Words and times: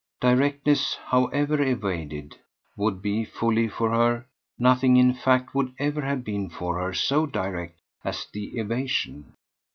Directness, 0.19 0.95
however 0.95 1.61
evaded, 1.61 2.35
would 2.75 3.03
be, 3.03 3.23
fully, 3.23 3.67
for 3.67 3.91
HER; 3.91 4.25
nothing 4.57 4.97
in 4.97 5.13
fact 5.13 5.53
would 5.53 5.75
ever 5.77 6.01
have 6.01 6.23
been 6.23 6.49
for 6.49 6.79
her 6.79 6.91
so 6.91 7.27
direct 7.27 7.79
as 8.03 8.25
the 8.33 8.57
evasion. 8.57 9.33